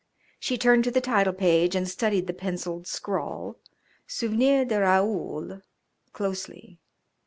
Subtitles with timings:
[0.39, 3.57] She turned to the title page and studied the pencilled scrawl
[4.07, 5.61] "Souvenir de Raoul"
[6.11, 6.79] closely.